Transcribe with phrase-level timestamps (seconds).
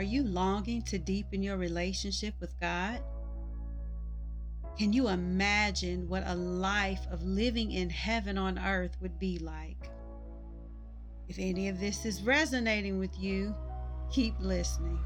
[0.00, 3.02] Are you longing to deepen your relationship with God?
[4.78, 9.90] Can you imagine what a life of living in heaven on earth would be like?
[11.28, 13.54] If any of this is resonating with you,
[14.10, 14.98] keep listening.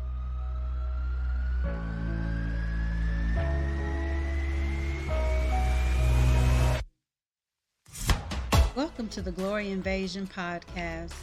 [8.77, 11.15] Welcome to the Glory Invasion podcast,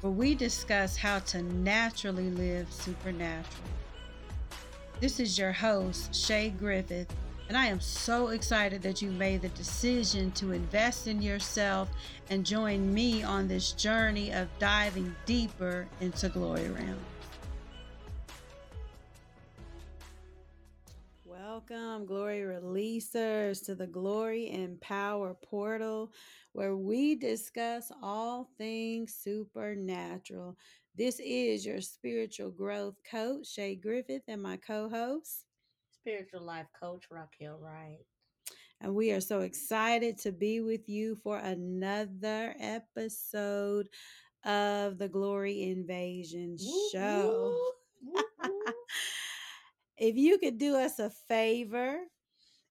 [0.00, 3.64] where we discuss how to naturally live supernatural.
[5.00, 7.14] This is your host, Sha Griffith,
[7.48, 11.88] and I am so excited that you made the decision to invest in yourself
[12.30, 16.98] and join me on this journey of diving deeper into Glory Realm.
[21.58, 26.12] Welcome, Glory Releasers, to the Glory and Power Portal,
[26.52, 30.56] where we discuss all things supernatural.
[30.94, 35.46] This is your spiritual growth coach, Sha Griffith, and my co host,
[35.90, 38.06] spiritual life coach, Raquel Wright.
[38.80, 43.88] And we are so excited to be with you for another episode
[44.44, 46.56] of the Glory Invasion
[46.92, 47.58] Show.
[49.98, 51.96] if you could do us a favor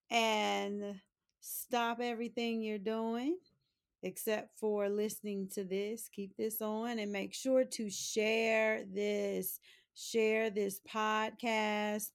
[0.10, 1.00] and
[1.42, 3.38] stop everything you're doing
[4.04, 9.60] except for listening to this keep this on and make sure to share this
[9.96, 12.10] share this podcast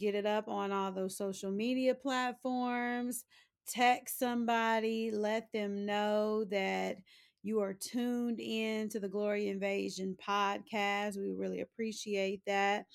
[0.00, 3.24] get it up on all those social media platforms
[3.68, 6.96] text somebody let them know that
[7.44, 11.18] you are tuned in to the glory invasion podcast.
[11.18, 12.86] We really appreciate that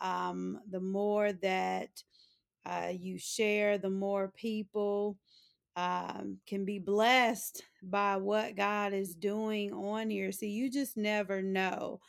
[0.00, 1.90] um, the more that
[2.66, 5.16] uh, you share, the more people
[5.76, 10.32] um, can be blessed by what God is doing on here.
[10.32, 12.00] See, you just never know.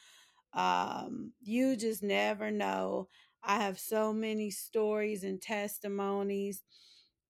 [0.54, 3.08] Um, you just never know.
[3.44, 6.64] I have so many stories and testimonies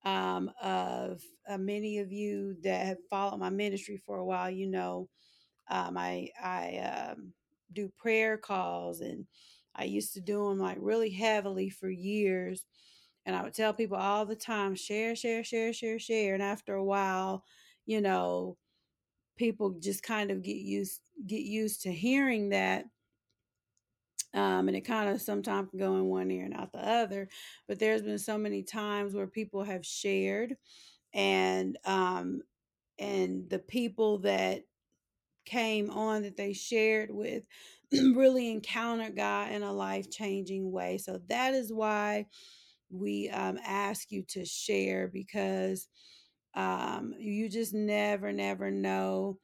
[0.04, 4.50] um, of uh, many of you that have followed my ministry for a while.
[4.50, 5.08] You know,
[5.70, 7.32] um, I I um,
[7.72, 9.26] do prayer calls and
[9.80, 12.66] I used to do them like really heavily for years.
[13.26, 16.34] And I would tell people all the time, share, share, share, share, share.
[16.34, 17.44] And after a while,
[17.86, 18.58] you know,
[19.36, 22.84] people just kind of get used get used to hearing that.
[24.34, 27.28] Um, and it kind of sometimes can go in one ear and out the other.
[27.66, 30.56] But there's been so many times where people have shared
[31.14, 32.42] and um
[32.98, 34.62] and the people that
[35.44, 37.44] came on that they shared with
[37.92, 40.98] really encountered God in a life changing way.
[40.98, 42.26] So that is why
[42.90, 45.88] we um, ask you to share because
[46.54, 49.38] um, you just never, never know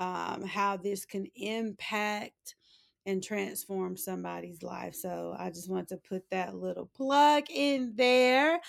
[0.00, 2.56] um, how this can impact
[3.06, 4.94] and transform somebody's life.
[4.94, 8.60] So I just want to put that little plug in there.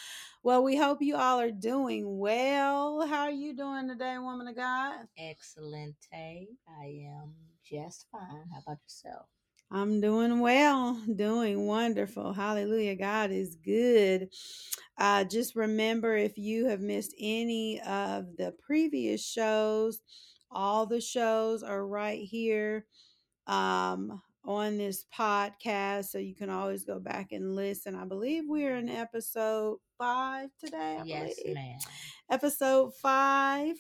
[0.44, 3.06] Well, we hope you all are doing well.
[3.08, 5.08] How are you doing today, woman of God?
[5.18, 5.96] Excellent.
[6.14, 6.48] I
[6.78, 8.46] am just fine.
[8.52, 9.26] How about yourself?
[9.72, 12.34] I'm doing well, doing wonderful.
[12.34, 12.96] Hallelujah.
[12.96, 14.30] God is good.
[14.98, 20.02] Uh, just remember if you have missed any of the previous shows,
[20.52, 22.86] all the shows are right here
[23.48, 26.06] um, on this podcast.
[26.06, 27.96] So you can always go back and listen.
[27.96, 30.98] I believe we're in episode five today.
[31.00, 31.56] I yes, believe.
[31.56, 31.80] ma'am.
[32.30, 33.76] Episode five.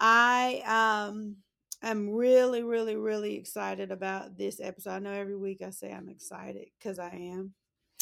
[0.00, 1.36] I um
[1.82, 4.90] I'm really, really, really excited about this episode.
[4.90, 7.54] I know every week I say I'm excited because I am.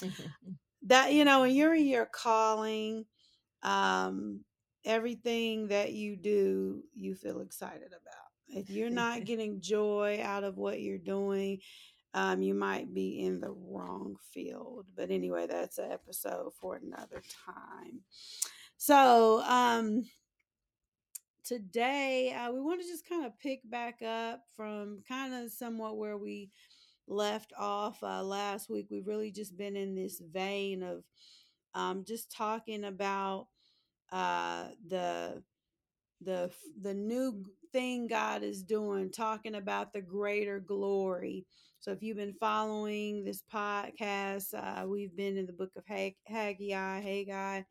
[0.86, 3.04] that you know, when you're in your calling,
[3.62, 4.44] um,
[4.84, 8.19] everything that you do, you feel excited about.
[8.54, 11.60] If you're not getting joy out of what you're doing,
[12.14, 14.86] um, you might be in the wrong field.
[14.96, 18.00] But anyway, that's an episode for another time.
[18.76, 20.04] So, um,
[21.44, 25.98] today uh, we want to just kind of pick back up from kind of somewhat
[25.98, 26.50] where we
[27.08, 28.86] left off uh, last week.
[28.90, 31.02] We've really just been in this vein of
[31.74, 33.48] um, just talking about
[34.12, 35.42] uh, the
[36.20, 41.46] the the new thing God is doing, talking about the greater glory.
[41.80, 46.16] So if you've been following this podcast, uh, we've been in the book of Hag-
[46.26, 47.62] Haggai, Haggai.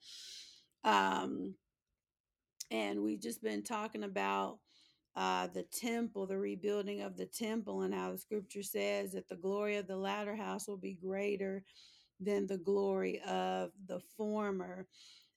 [0.84, 1.54] Um,
[2.72, 4.60] and we've just been talking about
[5.16, 9.36] uh, the temple, the rebuilding of the temple, and how the scripture says that the
[9.36, 11.64] glory of the latter house will be greater
[12.20, 14.88] than the glory of the former.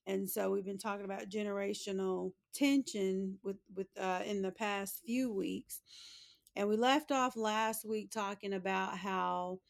[0.06, 5.32] And so we've been talking about generational tension with with uh, in the past few
[5.32, 5.80] weeks,
[6.56, 9.60] and we left off last week talking about how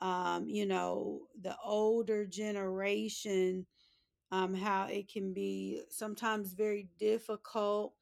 [0.00, 3.66] um, you know, the older generation,
[4.30, 7.94] um, how it can be sometimes very difficult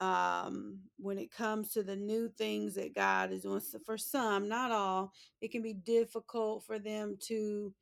[0.00, 3.60] um, when it comes to the new things that God is doing.
[3.60, 7.72] So for some, not all, it can be difficult for them to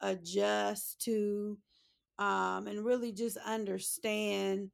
[0.00, 1.58] adjust to
[2.18, 4.70] um, and really just understand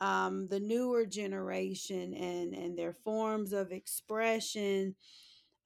[0.00, 4.94] um, the newer generation and and their forms of expression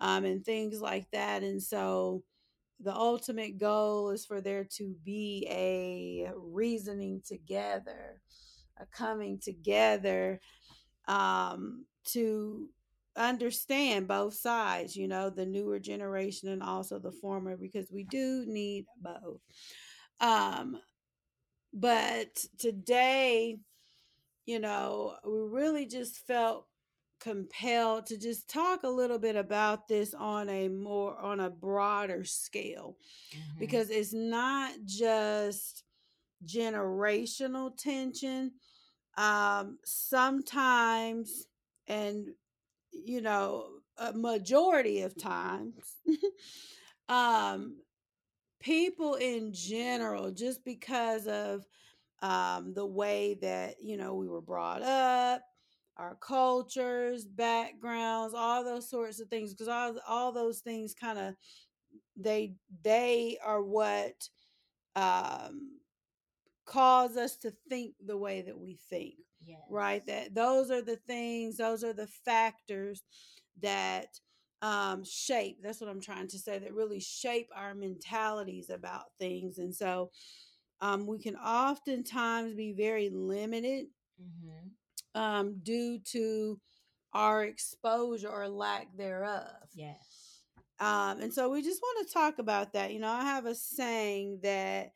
[0.01, 1.43] um, and things like that.
[1.43, 2.25] And so
[2.81, 8.21] the ultimate goal is for there to be a reasoning together,
[8.79, 10.41] a coming together
[11.07, 12.69] um, to
[13.17, 18.45] understand both sides, you know, the newer generation and also the former, because we do
[18.47, 19.41] need both.
[20.21, 20.79] Um,
[21.75, 23.59] but today,
[24.47, 26.67] you know, we really just felt
[27.21, 32.25] compelled to just talk a little bit about this on a more on a broader
[32.25, 32.97] scale
[33.33, 33.59] Mhm.
[33.59, 35.85] because it's not just
[36.47, 38.53] generational tension
[39.17, 41.47] um sometimes
[41.89, 42.29] and
[42.93, 43.69] you know
[43.99, 45.97] a majority of times
[47.09, 47.77] um
[48.65, 51.67] people in general just because of
[52.23, 55.43] um the way that you know we were brought up
[55.99, 61.35] our cultures backgrounds all those sorts of things because all, all those things kind of
[62.17, 64.29] they they are what
[64.97, 65.73] um
[66.67, 69.15] cause us to think the way that we think
[69.47, 69.59] Yes.
[69.69, 73.03] right that those are the things those are the factors
[73.61, 74.09] that
[74.65, 79.59] um shape that's what i'm trying to say that really shape our mentalities about things
[79.59, 80.11] and so
[80.81, 83.87] um we can oftentimes be very limited
[84.21, 84.69] Mm-hmm.
[85.21, 86.61] um due to
[87.15, 90.43] our exposure or lack thereof Yes.
[90.81, 92.93] um, and so we just want to talk about that.
[92.93, 94.93] You know, I have a saying that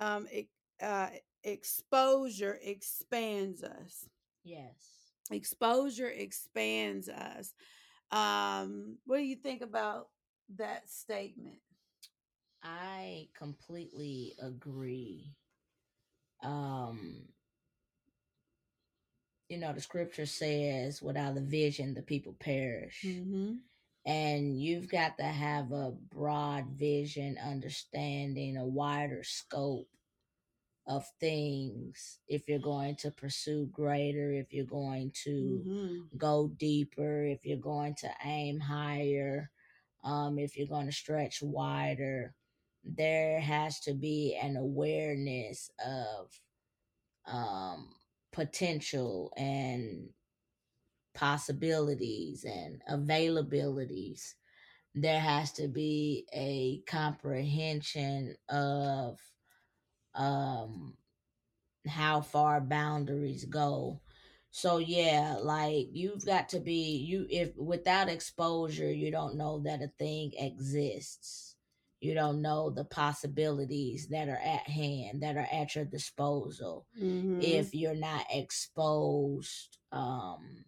[0.00, 0.48] um, it,
[0.82, 1.08] uh,
[1.44, 4.06] exposure expands us.
[4.44, 5.12] Yes.
[5.30, 7.54] Exposure expands us.
[8.12, 10.08] Um, what do you think about
[10.56, 11.58] that statement?
[12.62, 15.34] I completely agree.
[16.42, 17.28] Um,
[19.48, 23.02] you know, the scripture says, without a vision, the people perish.
[23.04, 23.54] Mm-hmm.
[24.06, 29.88] And you've got to have a broad vision, understanding, a wider scope
[30.86, 36.02] of things if you're going to pursue greater, if you're going to Mm-hmm.
[36.16, 39.50] go deeper, if you're going to aim higher,
[40.04, 42.34] um, if you're going to stretch wider.
[42.84, 46.30] There has to be an awareness of
[47.26, 47.90] um,
[48.32, 50.10] potential and
[51.14, 54.34] possibilities and availabilities.
[54.94, 59.20] There has to be a comprehension of
[60.14, 60.94] um,
[61.86, 64.00] how far boundaries go.
[64.50, 69.82] So yeah, like you've got to be you if without exposure, you don't know that
[69.82, 71.54] a thing exists.
[72.00, 76.86] You don't know the possibilities that are at hand, that are at your disposal.
[77.00, 77.40] Mm-hmm.
[77.42, 80.64] If you're not exposed um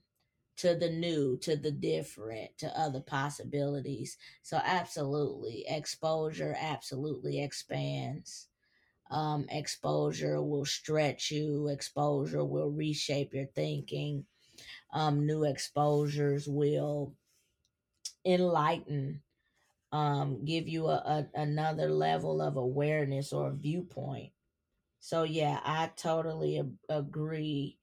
[0.59, 4.17] to the new, to the different, to other possibilities.
[4.43, 8.49] So absolutely, exposure absolutely expands
[9.13, 14.27] um, exposure will stretch you exposure will reshape your thinking
[14.93, 17.15] um, new exposures will
[18.25, 19.23] enlighten
[19.93, 20.97] um, give you a,
[21.35, 24.33] a, another level of awareness or viewpoint.
[25.01, 27.79] So yeah i totally ag- agree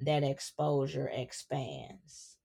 [0.00, 2.36] that exposure expands.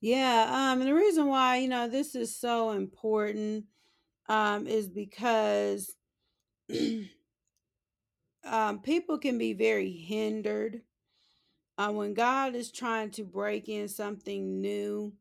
[0.00, 3.66] Yeah, um, and the reason why you know this is so important
[4.28, 5.96] um, is because
[8.44, 10.82] um, people can be very hindered
[11.78, 15.12] uh, when God is trying to break in something new.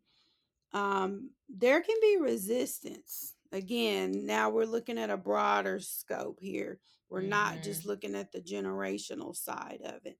[0.74, 3.36] Um, there can be resistance.
[3.52, 6.80] Again, now we're looking at a broader scope here.
[7.10, 7.88] We're not just Mhm.
[7.88, 10.20] looking at the generational side of it,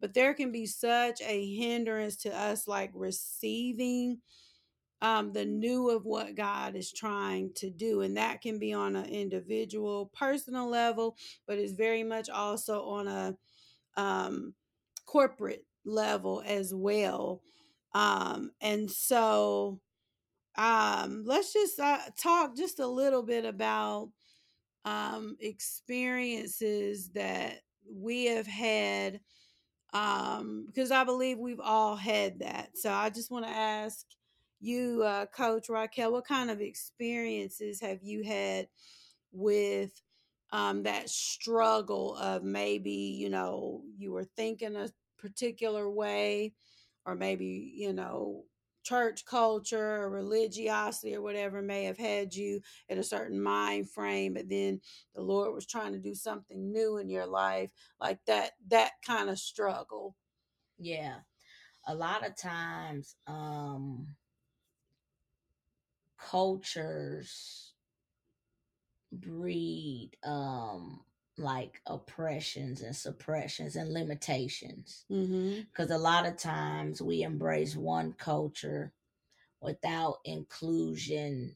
[0.00, 4.22] but there can be such a hindrance to us like receiving
[5.02, 8.02] um, the new of what God is trying to do.
[8.02, 11.16] And that can be on an individual, personal level,
[11.46, 13.36] but it's very much also on a
[13.96, 14.54] um,
[15.06, 17.40] corporate level as well.
[17.94, 19.80] Um, and so
[20.56, 24.10] um, let's just uh, talk just a little bit about
[24.84, 29.20] um, experiences that we have had
[29.92, 32.70] um, because I believe we've all had that.
[32.76, 34.06] So I just want to ask
[34.60, 38.68] you, uh, Coach Raquel, what kind of experiences have you had
[39.32, 39.92] with
[40.52, 44.88] um, that struggle of maybe, you know, you were thinking a
[45.18, 46.52] particular way,
[47.06, 48.44] or maybe, you know,
[48.82, 54.32] church culture or religiosity or whatever may have had you in a certain mind frame
[54.32, 54.80] but then
[55.14, 59.28] the lord was trying to do something new in your life like that that kind
[59.28, 60.16] of struggle?
[60.78, 61.16] Yeah.
[61.86, 64.06] A lot of times um
[66.28, 67.72] cultures
[69.12, 71.00] breed um
[71.36, 75.60] like oppressions and suppressions and limitations mm-hmm.
[75.70, 78.92] because a lot of times we embrace one culture
[79.60, 81.54] without inclusion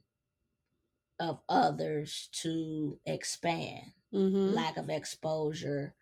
[1.20, 4.54] of others to expand Mm-hmm.
[4.54, 5.92] lack of exposure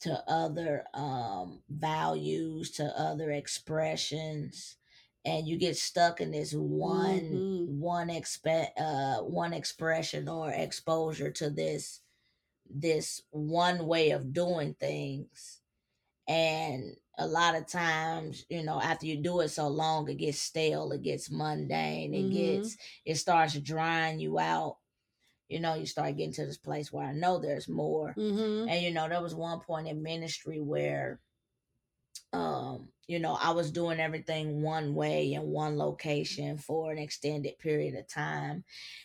[0.00, 4.76] to other um, values to other expressions
[5.26, 7.68] and you get stuck in this one Mhm.
[7.80, 12.02] one expe- uh one expression or exposure to this
[12.70, 15.62] this one way of doing things
[16.28, 20.38] and a lot of times you know after you do it so long it gets
[20.40, 22.32] stale it gets mundane it Mhm.
[22.32, 24.78] gets it starts drying you out
[25.48, 28.68] you know you start getting to this place where i know there's more Mm-hmm.
[28.68, 31.20] and you know there was one point in ministry where
[32.36, 37.58] um you know i was doing everything one way in one location for an extended
[37.58, 38.62] period of time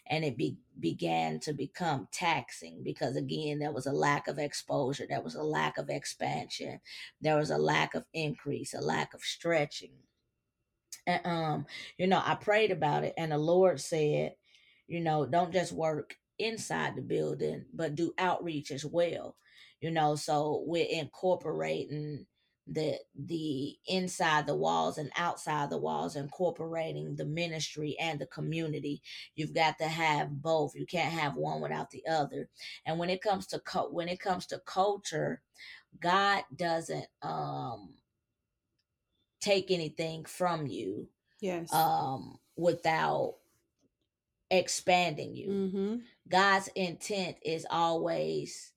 [0.08, 5.06] and it be, began to become taxing because again there was a lack of exposure
[5.10, 6.80] there was a lack of expansion
[7.22, 9.94] there was a lack of increase a lack of stretching.
[11.08, 11.66] And um
[11.98, 14.34] you know i prayed about it and the lord said
[14.88, 19.36] you know don't just work inside the building but do outreach as well
[19.80, 22.26] you know so we're incorporating
[22.68, 29.02] the the inside the walls and outside the walls incorporating the ministry and the community
[29.36, 32.48] you've got to have both you can't have one without the other
[32.86, 35.42] and when it comes to co- when it comes to culture
[36.00, 37.96] god doesn't um
[39.42, 41.08] take anything from you
[41.42, 41.74] Yes.
[41.74, 43.36] um without
[44.52, 45.96] expanding you mm-hmm.
[46.30, 48.71] god's intent is always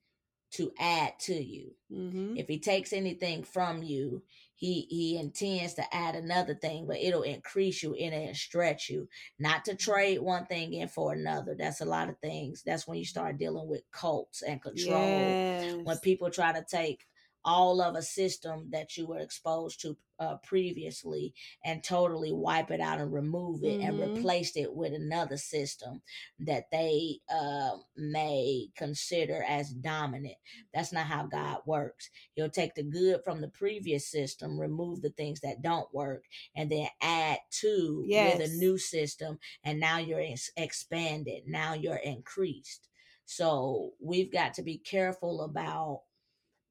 [0.55, 1.73] to add to you.
[1.93, 2.37] Mm-hmm.
[2.39, 4.23] if he takes anything from you
[4.57, 9.09] he he intends to add another thing but it'll increase you and it'll stretch you.
[9.39, 11.55] Not to trade one thing in for another.
[11.55, 12.63] That's a lot of things.
[12.65, 15.01] That's when you start dealing with cults and control.
[15.01, 15.77] Yes.
[15.85, 17.05] when people try to take
[17.45, 21.35] all of a system that you were exposed to uh, previously
[21.65, 24.17] and totally wipe it out and remove it and Mhm.
[24.17, 26.03] replace it with another system
[26.39, 30.37] that they uh, may consider as dominant.
[30.73, 32.11] That's not how God works.
[32.35, 36.25] He'll take the good from the previous system, remove the things that don't work,
[36.55, 39.39] and then add to with a new system.
[39.65, 41.45] And now you're ex- expanded.
[41.47, 42.89] Now you're increased.
[43.27, 46.03] So we've got to be careful about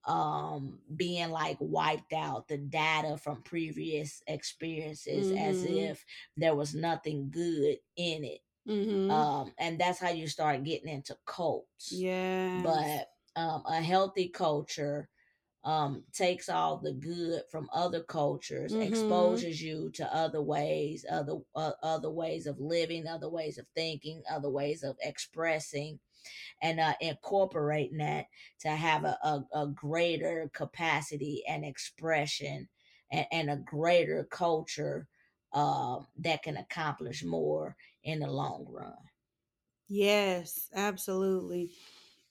[0.05, 5.67] um being like wiped out the data from previous experiences as Mhm.
[5.67, 6.05] if
[6.38, 9.13] there was nothing good in it Mm-hmm.
[9.13, 15.10] um and that's how you start getting into cults yeah but um a healthy culture
[15.63, 18.79] um takes all the good from other cultures Mhm.
[18.79, 24.22] exposes you to other ways other uh, other ways of living other ways of thinking
[24.31, 26.00] other ways of expressing
[26.62, 28.25] and uh, incorporating that
[28.60, 32.68] to have a, a, a greater capacity and expression
[33.12, 35.08] and, and a greater culture
[35.53, 38.94] um, that can accomplish more in the long run.
[39.88, 41.72] Yes, absolutely.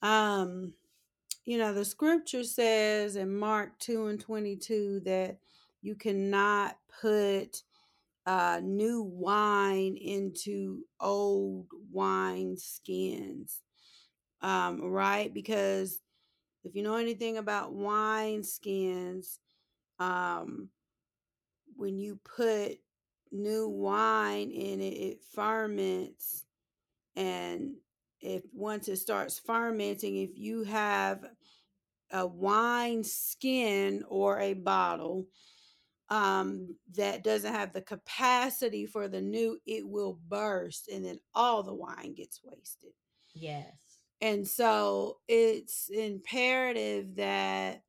[0.01, 0.75] Um,
[1.45, 5.39] you know, the scripture says in Mark 2 and 22 that
[5.83, 7.63] you cannot put
[8.27, 13.61] uh, new wine into old wine skins.
[14.43, 15.33] Um, right?
[15.33, 16.01] Because
[16.65, 19.39] if you know anything about wine skins,
[19.99, 20.69] um,
[21.77, 22.79] when you put
[23.31, 26.45] new wine in it, it ferments.
[27.17, 27.75] And
[28.21, 31.25] if once it starts fermenting, if you have
[32.11, 35.27] a wine skin or a bottle
[36.09, 41.63] um, that doesn't have the capacity for the new, it will burst and then all
[41.63, 42.93] the wine gets wasted.
[43.35, 43.82] Yes.
[44.23, 47.83] And so it's imperative that,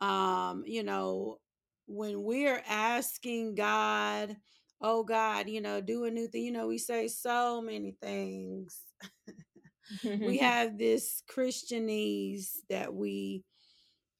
[0.00, 1.40] um, you know,
[1.86, 4.34] when we're asking God,
[4.80, 8.80] oh God, you know, do a new thing, you know, we say so many things.
[10.04, 13.44] we have this Christianese that we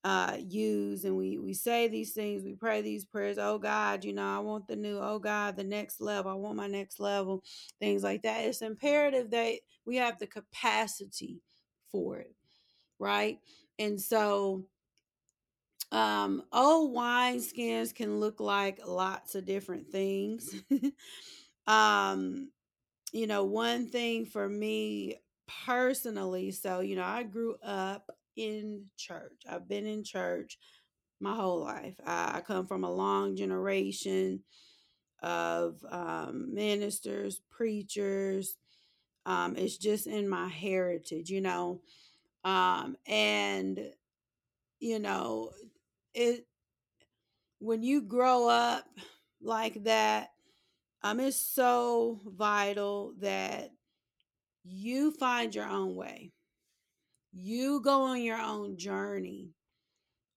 [0.09, 4.15] uh, use and we we say these things we pray these prayers oh god you
[4.15, 7.43] know i want the new oh god the next level i want my next level
[7.81, 8.45] things like that.
[8.47, 11.41] It's imperative that we have the capacity
[11.93, 12.35] for it
[13.01, 13.39] right?
[13.79, 14.65] And so
[15.91, 20.55] um old wineskins can look like lots of different things.
[21.67, 22.51] Um
[23.13, 25.17] you know one thing for me
[25.67, 29.43] personally so you know i grew up in church.
[29.51, 30.59] I've been in church
[31.21, 31.97] my whole life.
[32.07, 34.45] I, I come from a long generation
[35.23, 38.57] of um, ministers preachers
[39.27, 41.81] um, it's just in my heritage you know?
[42.45, 43.81] Um, and
[44.81, 45.51] you know
[46.15, 46.47] it
[47.59, 48.85] when you grow up
[49.43, 50.31] like that
[51.03, 53.73] um it's so vital that
[54.65, 56.33] you find your own way
[57.33, 59.51] you go on your own journey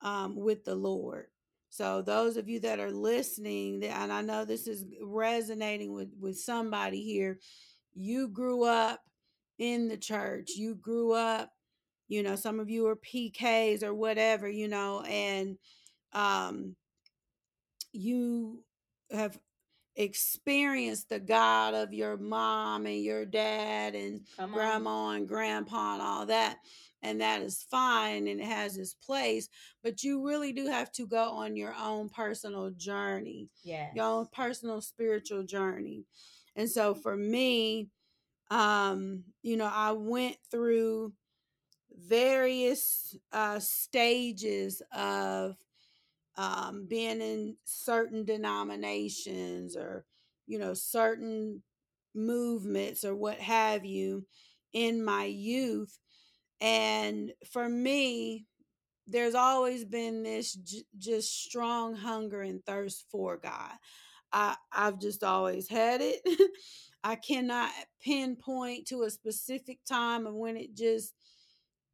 [0.01, 1.27] um, with the lord.
[1.69, 6.38] So those of you that are listening and i know this is resonating with with
[6.38, 7.39] somebody here
[7.93, 9.00] you grew up
[9.57, 11.51] in the church you grew up
[12.10, 15.57] you know some of you are pks or whatever you know and
[16.13, 16.75] um
[17.93, 18.63] you
[19.12, 19.38] have
[19.95, 24.21] experienced the God of your mom and your dad and
[24.53, 26.57] grandma and grandpa and all that.
[27.03, 29.50] And that is fine and it has its place.
[29.83, 33.89] But you really do have to go on your own personal journey, Yeah.
[33.95, 36.05] your own personal spiritual journey.
[36.55, 37.89] And so for me,
[38.51, 41.13] um, you know, I went through
[42.07, 45.55] various uh stages of
[46.38, 50.05] um, being in certain denominations or
[50.47, 51.61] you know certain
[52.15, 54.25] movements or what have you
[54.73, 55.97] in my youth
[56.61, 58.45] and for me
[59.07, 63.73] there's always been this j- just strong hunger and thirst for god.
[64.33, 66.21] I i've just always had it.
[67.03, 67.72] I cannot
[68.03, 71.13] pinpoint to a specific time of when it just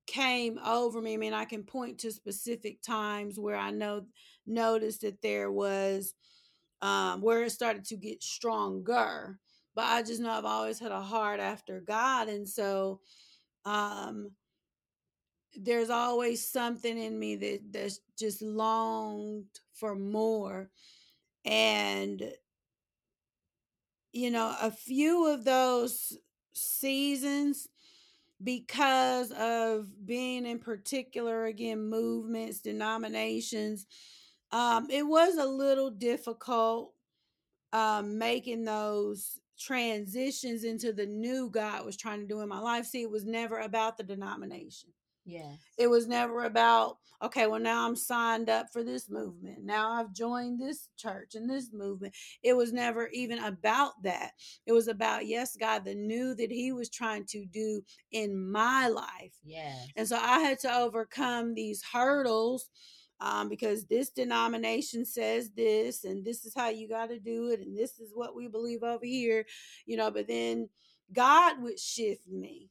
[0.08, 1.13] came over me.
[1.13, 4.06] I mean, I can point to specific times where I know
[4.46, 6.13] noticed that there was
[6.82, 9.39] um where it started to get stronger.
[9.76, 12.30] But I just know I've always had a heart after God.
[12.30, 13.02] And so
[13.65, 14.32] um
[15.56, 20.70] there's always something in me that that's just longed for more.
[21.46, 22.22] And
[24.13, 26.17] you know, a few of those
[26.54, 27.67] seasons
[28.43, 33.88] because of being in particular again movements denominations
[34.52, 36.93] um it was a little difficult
[37.73, 42.86] um making those transitions into the new god was trying to do in my life.
[42.86, 44.89] See it was never about the denomination
[45.28, 45.58] Yes.
[45.78, 49.63] it was never about, okay, well, now I'm signed up for this movement.
[49.63, 52.16] Now I've joined this church and this movement.
[52.44, 54.32] It was never even about that.
[54.66, 58.88] It was about, yes, God, the new that He was trying to do in my
[58.88, 59.34] life.
[59.44, 59.88] Yes.
[59.98, 62.70] And so I had to overcome these hurdles
[63.20, 67.60] um, because this denomination says this, and this is how you got to do it,
[67.60, 69.46] and this is what we believe over here,
[69.86, 70.12] you know.
[70.12, 70.70] But then
[71.12, 72.70] God would shift me,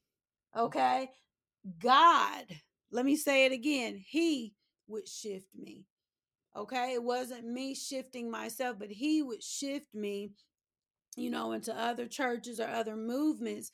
[0.57, 1.11] okay?
[1.79, 2.44] God,
[2.90, 4.55] let me say it again, He
[4.87, 5.87] would shift me.
[6.57, 6.94] Okay.
[6.94, 10.31] It wasn't me shifting myself, but He would shift me,
[11.16, 13.70] you know, into other churches or other movements.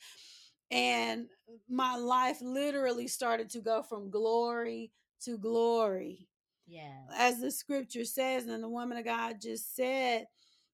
[0.71, 1.27] And
[1.69, 4.91] my life literally started to go from glory
[5.23, 6.27] to glory.
[6.65, 6.91] Yes.
[7.15, 10.25] As the scripture says, and the woman of God just said,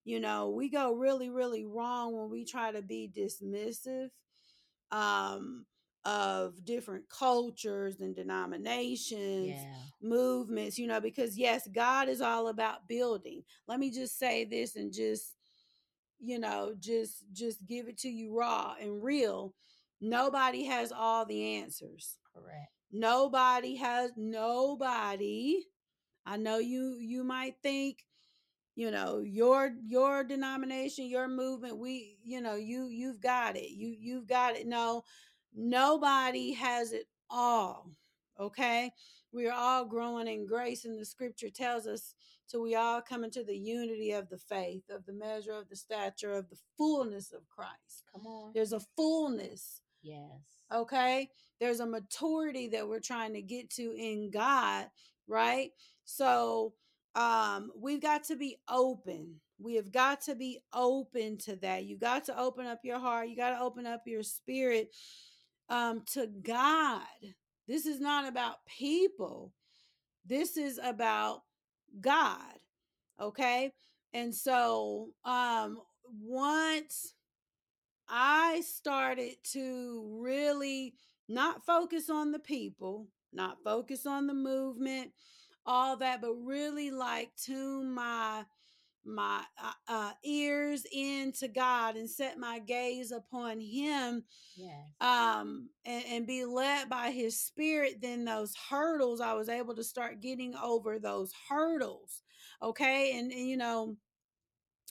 [0.05, 4.10] you know, we go really, really wrong when we try to be dismissive
[4.91, 5.65] um,
[6.05, 9.83] of different cultures and denominations, Yeah.
[10.01, 13.43] movements, you know, because yes, God is all about building.
[13.67, 15.35] Let me just say this and just,
[16.19, 19.55] you know, just just give it to you raw and real.
[20.01, 22.17] Nobody has all the answers.
[22.33, 22.71] Correct.
[22.91, 25.63] Nobody has nobody.
[26.25, 28.05] I know you you might think
[28.75, 33.95] you know your your denomination your movement we you know you you've got it you
[33.99, 35.03] you've got it no
[35.55, 37.91] nobody has it all
[38.39, 38.91] okay?
[39.31, 42.15] We are all growing in grace and the scripture tells us
[42.49, 45.75] till we all come into the unity of the faith of the measure of the
[45.75, 48.03] stature of the fullness of christ.
[48.12, 48.51] Come on.
[48.53, 50.21] there's a fullness Yes.
[50.73, 51.29] okay?
[51.59, 54.88] There's a maturity that we're trying to get to in god
[55.27, 55.71] right?
[56.05, 56.73] So
[57.15, 59.35] um we've got to be open.
[59.59, 61.83] We have got to be open to that.
[61.85, 63.27] You got to open up your heart.
[63.29, 64.89] You got to open up your spirit
[65.69, 67.01] um to god
[67.67, 69.53] this is not about people
[70.25, 71.41] This is about
[72.01, 72.60] God.
[73.19, 73.73] Okay.
[74.13, 75.79] And so um
[76.21, 77.13] once
[78.08, 80.95] I started to really
[81.27, 85.12] not focus on the people, not focus on the movement,
[85.65, 88.45] all that, but really like tune my
[89.05, 94.23] my uh, uh, ears into God and set my gaze upon Him,
[94.55, 94.75] Yes.
[95.01, 97.99] um, and, and be led by His Spirit.
[98.01, 102.21] Then those hurdles, I was able to start getting over those hurdles.
[102.62, 103.95] Okay, and, and you know,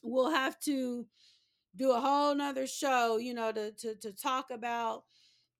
[0.02, 1.06] we'll have to
[1.76, 5.04] do a whole nother show, you know, to to to talk about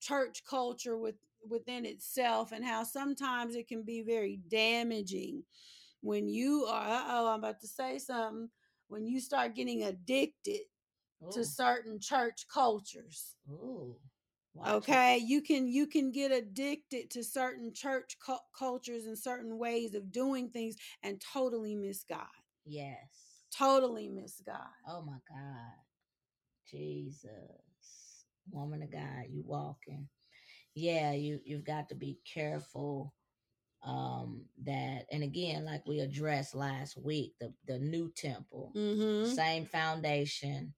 [0.01, 1.17] church culture with
[1.49, 5.43] within itself and how sometimes it can be very damaging
[6.01, 8.49] when you are oh i'm about to say something
[8.89, 10.61] when you start getting addicted
[11.23, 11.31] Ooh.
[11.33, 13.97] to certain church cultures Ooh.
[14.55, 14.73] Watch it.
[14.75, 19.95] okay you can you can get addicted to certain church cu- cultures and certain ways
[19.95, 22.27] of doing things and totally miss god
[22.65, 23.45] Yes.
[23.57, 25.75] totally miss god Oh my God.
[26.71, 27.25] Jesus.
[28.51, 30.09] Woman of God, you walking.
[30.75, 33.15] Yeah, you you've got to be careful
[33.85, 39.65] um that and again like we addressed last week the the new temple mm-hmm same
[39.65, 40.73] foundation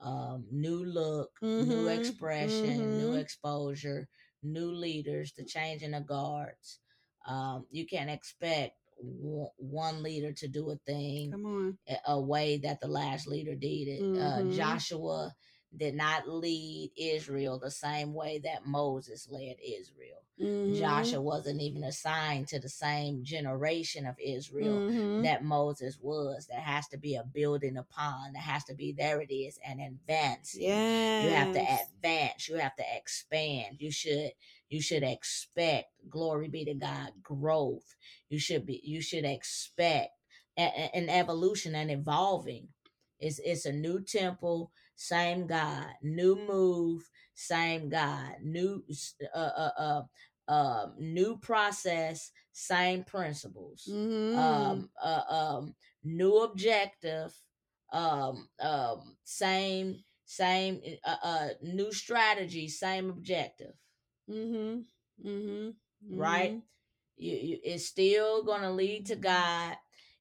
[0.00, 3.20] um new look new Mhm, expression new mhm.
[3.20, 4.08] exposure
[4.42, 6.80] new leaders the changing of guards
[7.26, 12.58] um you can't expect w- one leader to do a thing come on a- way
[12.58, 14.06] that the last leader did it.
[14.20, 14.48] Uh, Mhm.
[14.48, 15.34] Joshua
[15.76, 20.22] did not lead Israel the same way that Moses led Israel.
[20.40, 25.22] Mhm, Joshua wasn't even assigned to the same generation of Israel mhm.
[25.22, 26.46] that Moses was.
[26.46, 28.32] There has to be a building upon.
[28.32, 30.62] There has to be, there it is, an advancing.
[30.62, 32.48] yes You have to advance.
[32.48, 33.76] You have to expand.
[33.80, 34.32] You should
[34.68, 37.96] you should expect glory be to God growth.
[38.28, 40.10] You should be you should expect
[40.58, 42.68] a- a- an evolution and evolving.
[43.20, 48.82] It's it's a new temple, same God, new move, same God, new
[49.34, 50.02] uh uh uh
[50.52, 53.88] um new process, same principles.
[53.90, 54.36] Mhm.
[54.38, 57.34] Um uh um new objective,
[57.92, 63.74] um um same same uh, uh new strategy, same objective,
[64.28, 64.84] Mhm.
[65.24, 65.76] Mhm.
[66.10, 66.54] right?
[66.54, 66.62] Mhm.
[67.16, 69.76] You, you it's still gonna lead to God.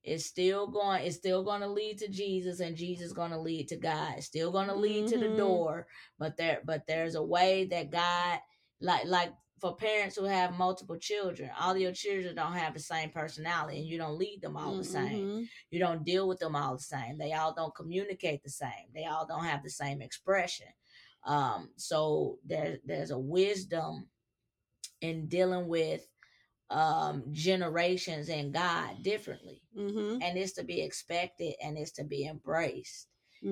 [0.05, 1.05] It's still going.
[1.05, 4.15] It's still gonna lead to Jesus, and Jesus gonna lead to God.
[4.17, 5.37] It's still gonna lead to the Mhm.
[5.37, 5.87] door,
[6.19, 8.39] but there, but there's a way that God,
[8.81, 13.09] like, like for parents who have multiple children, all your children don't have the same
[13.11, 15.27] personality, and you don't lead them all the same.
[15.27, 15.49] Mhm.
[15.71, 17.17] You don't deal with them all the same.
[17.17, 18.91] They all don't communicate the same.
[18.93, 20.67] They all don't have the same expression.
[21.23, 24.09] Um, so there, there's a wisdom
[25.01, 26.07] in dealing with
[26.69, 29.61] um generations and God differently.
[29.75, 30.21] Mhm.
[30.21, 33.07] And it's to be expected and it's to be embraced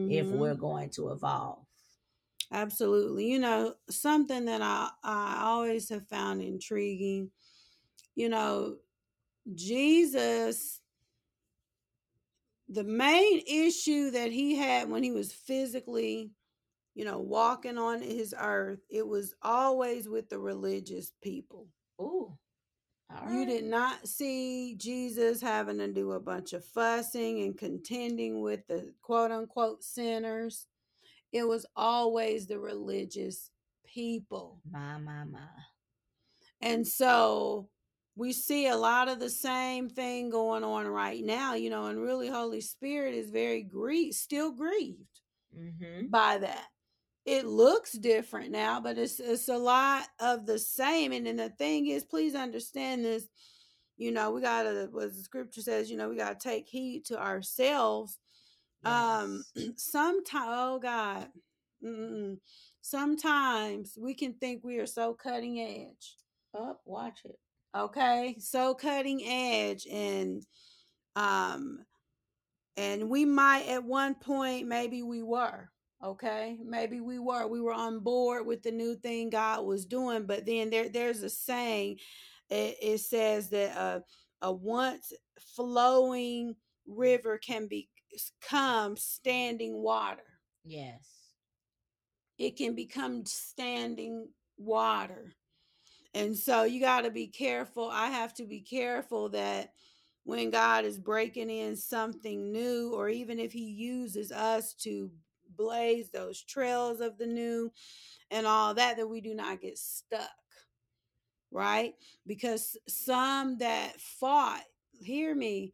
[0.05, 0.39] if Mhm.
[0.39, 1.65] we're going to evolve.
[2.51, 3.27] Absolutely.
[3.31, 7.31] You know, something that I I always have found intriguing,
[8.15, 8.79] you know,
[9.55, 10.81] Jesus
[12.69, 16.31] the main issue that he had when he was physically,
[16.95, 21.67] you know, walking on his earth, it was always with the religious people.
[22.01, 22.37] Ooh.
[23.21, 23.47] All You right.
[23.47, 28.93] did not see Jesus having to do a bunch of fussing and contending with the
[29.01, 30.67] quote unquote sinners.
[31.31, 33.49] It was always the religious
[33.85, 34.61] people.
[34.71, 35.39] My, my, my.
[36.61, 37.69] And so
[38.15, 41.99] we see a lot of the same thing going on right now, you know, and
[42.01, 44.99] really Holy Spirit is very grieved, still grieved
[45.55, 46.07] Mm-hmm.
[46.07, 46.65] by that.
[47.25, 51.13] It looks different now, but it's it's a lot of the same.
[51.13, 53.27] And then the thing is, please understand this.
[53.97, 57.21] You know, we gotta what the scripture says, you know, we gotta take heed to
[57.21, 58.19] ourselves.
[58.83, 59.69] Um Yes.
[59.77, 61.27] sometimes oh God.
[61.83, 62.37] Mm-mm.
[62.81, 66.17] Sometimes we can think we are so cutting edge.
[66.53, 67.39] Up, watch it.
[67.75, 70.45] Okay, so cutting edge and
[71.15, 71.79] um
[72.75, 75.69] and we might at one point maybe we were
[76.03, 80.25] okay maybe we were we were on board with the new thing god was doing
[80.25, 81.97] but then there there's a saying
[82.49, 83.99] it, it says that uh,
[84.41, 85.13] a once
[85.55, 90.23] flowing river can become standing water
[90.65, 91.07] Yes.
[92.37, 95.33] it can become standing water
[96.13, 99.71] and so you got to be careful i have to be careful that
[100.25, 105.11] when God is breaking in something new, or even if He uses us to
[105.55, 107.71] blaze those trails of the new
[108.31, 110.29] and all that, that we do not get stuck.
[111.51, 111.93] right?
[112.25, 114.63] Because some that fought,
[114.99, 115.73] hear me,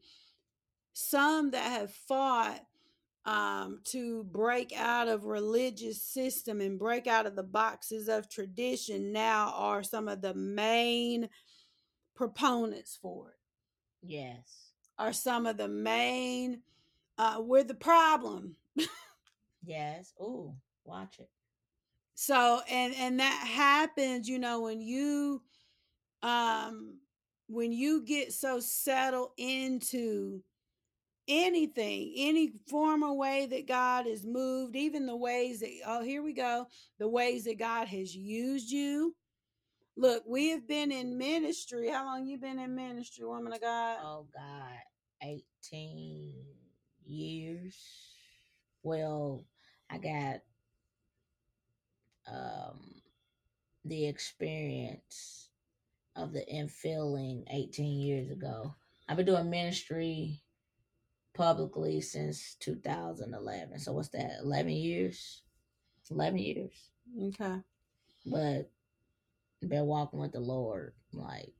[0.94, 2.60] some that have fought
[3.26, 9.12] um, to break out of religious system and break out of the boxes of tradition
[9.12, 11.30] now are some of the main
[12.16, 13.38] proponents for it
[14.02, 14.72] Yes.
[14.98, 16.62] are some of the main
[17.18, 18.56] uh, we're the problem
[19.64, 20.14] Yes.
[20.22, 21.30] Ooh, watch it.
[22.16, 25.42] so and and that happens you know when you
[26.24, 26.98] um
[27.48, 30.42] when you get so settled into
[31.28, 36.24] anything any form or way that god has moved even the ways that oh here
[36.24, 36.66] we go
[37.00, 39.16] the ways that god has used you
[39.98, 43.98] look we have been in ministry how long you been in ministry woman of god
[44.04, 44.80] Oh God,
[45.24, 46.36] eighteen
[47.06, 47.76] years.
[48.84, 49.46] Well,
[49.90, 50.42] I got
[52.28, 52.80] um
[53.86, 55.50] the experience
[56.16, 58.76] of the infilling 18 years ago.
[59.08, 60.42] I've been doing ministry
[61.34, 63.80] publicly since 2011.
[63.80, 64.40] So what's that?
[64.44, 65.44] 11 years?
[66.12, 66.90] 11 years.
[67.24, 67.60] okay
[68.26, 68.70] But
[69.68, 71.54] been walking with the Lord like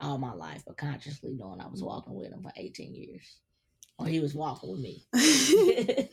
[0.00, 3.38] all my life, but consciously knowing I was walking with him for 18 years.
[3.98, 5.06] Or he was walking with me.
[5.12, 6.10] it's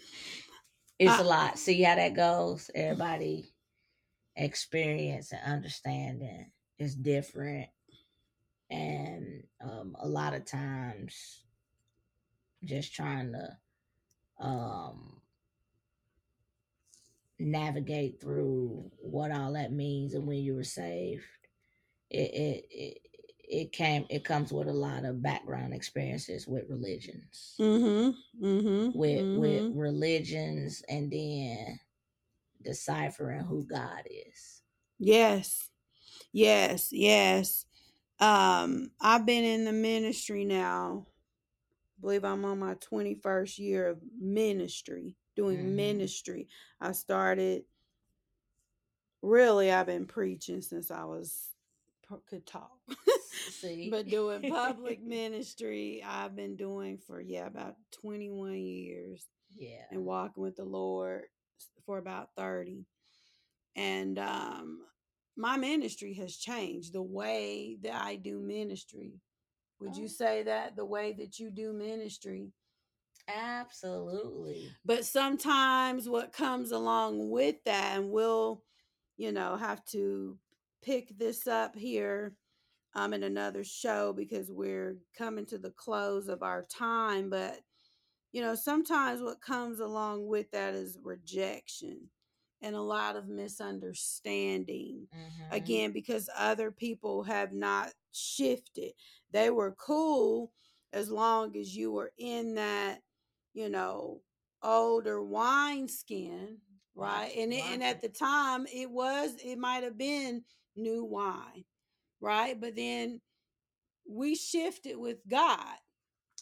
[0.99, 1.57] a I- lot.
[1.57, 2.69] See how that goes?
[2.75, 3.53] Everybody
[4.35, 7.69] experience and understanding is different.
[8.69, 11.43] And um, a lot of times
[12.63, 15.21] just trying to um,
[17.39, 21.23] navigate through what all that means and when you were saved.
[22.09, 22.97] It, it, it,
[23.51, 28.11] it came it comes with a lot of background experiences with religions mm-hmm
[28.45, 31.79] mm-hmm with with religions and then
[32.63, 34.61] deciphering who God is.
[34.99, 35.69] Yes.
[36.31, 36.89] Yes.
[36.91, 37.65] Yes.
[38.19, 41.07] Um, I've been in the ministry now.
[41.97, 45.75] I believe I'm on my 21st year of ministry, doing Mhm.
[45.75, 46.47] ministry.
[46.79, 47.65] I started
[49.21, 51.49] really I've been preaching since I was
[52.27, 52.77] could talk.
[53.31, 60.05] See, but doing public ministry I've been doing for yeah, about 21 years yeah, and
[60.05, 61.23] walking with the Lord
[61.85, 62.85] for about 30.
[63.75, 64.79] And um
[65.37, 69.13] my ministry has changed the way that I do ministry.
[69.79, 70.07] Would you Oh.
[70.07, 72.51] say that the way that you do ministry?
[73.27, 74.71] absolutely.
[74.85, 78.63] But sometimes what comes along with that, and we'll,
[79.17, 80.37] you know, have to
[80.81, 82.33] pick this up here
[82.95, 87.29] um in another show because we're coming to the close of our time.
[87.29, 87.61] But
[88.31, 92.09] you know, sometimes what comes along with that is rejection
[92.61, 95.07] and a lot of misunderstanding.
[95.13, 95.47] Mhm.
[95.51, 98.93] Again, because other people have not shifted.
[99.31, 100.53] They were cool
[100.93, 103.01] as long as you were in that,
[103.53, 104.21] you know,
[104.63, 106.61] older wine skin,
[106.95, 107.33] right?
[107.35, 111.65] And it, and at the time it was it might have been new wine,
[112.21, 112.59] right?
[112.59, 113.21] But then
[114.09, 115.75] we shifted with God.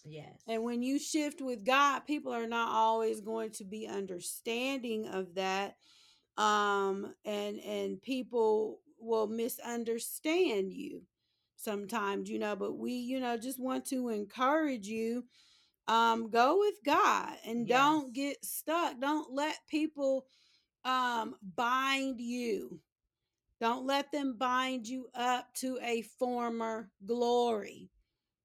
[0.06, 5.08] yes, And when you shift with God, people are not always going to be understanding
[5.08, 5.76] of that.
[6.38, 11.04] Um and and people will misunderstand you
[11.58, 15.26] sometimes, you know, but we, you know, just want to encourage you
[15.88, 19.00] um go with God and don't get stuck.
[19.00, 20.26] Don't let people
[20.86, 22.80] um bind you.
[23.60, 27.90] Don't let them bind you up to a former glory.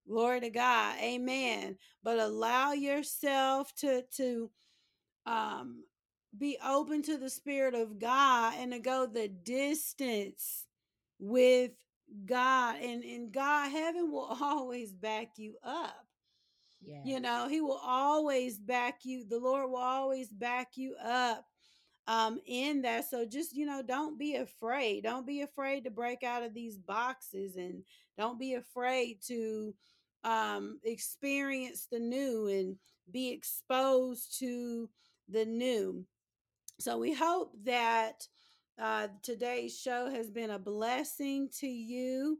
[0.08, 0.96] Glory to God.
[1.00, 1.76] Amen.
[2.02, 4.50] But allow yourself to to
[5.26, 5.84] um
[6.36, 10.66] be open to the spirit of God and to go the distance
[11.18, 11.70] with
[12.26, 15.94] God and and God heaven will always back you up.
[16.82, 19.24] yes, You know, he will always back you.
[19.24, 21.46] The Lord will always back you up
[22.06, 26.22] um in that so just you know don't be afraid don't be afraid to break
[26.22, 27.82] out of these boxes and
[28.18, 29.74] don't be afraid to
[30.24, 32.76] um experience the new and
[33.10, 34.88] be exposed to
[35.28, 36.04] the new
[36.78, 38.26] so we hope that
[38.80, 42.38] uh, today's show has been a blessing to you.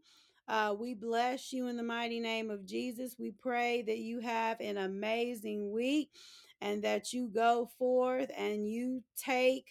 [0.48, 3.16] Uh, we bless you in the mighty name of Jesus.
[3.18, 6.10] We pray that you have an amazing week
[6.64, 9.66] and that you go forth and you take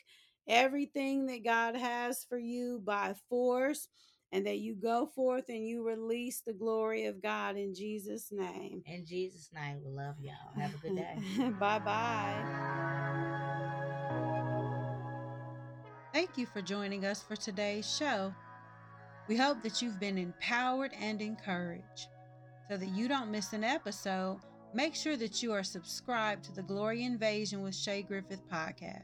[0.47, 3.87] everything that God has for you by force
[4.31, 8.83] and that you go forth and you release the glory of God in Jesus' name.
[8.85, 10.35] In Jesus' name, we love y'all.
[10.55, 11.17] Have a good day.
[11.59, 12.93] bye bye.
[16.13, 18.35] Thank you for joining us for today's show.
[19.27, 22.07] We hope that you've been empowered and encouraged.
[22.69, 24.39] So that you don't miss an episode,
[24.73, 29.03] make sure that you are subscribed to the Glory Invasion with Sha Griffith podcast.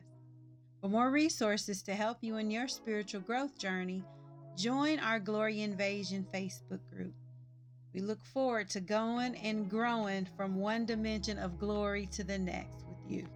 [0.82, 4.04] For more resources to help you in your spiritual growth journey,
[4.58, 7.14] join our Glory Invasion Facebook group.
[7.94, 12.86] We look forward to going and growing from one dimension of glory to the next
[12.88, 13.28] with you.